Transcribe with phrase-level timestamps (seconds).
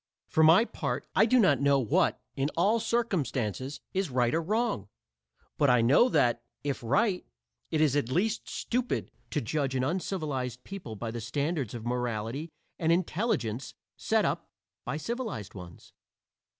[0.25, 4.89] For my part, I do not know what, in all circumstances, is right or wrong;
[5.59, 7.23] but I know that, if right,
[7.69, 12.49] it is at least stupid, to judge an uncivilized people by the standards of morality
[12.79, 14.49] and intelligence set up
[14.85, 15.93] by civilized ones.